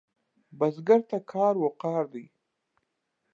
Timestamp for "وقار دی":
1.63-2.25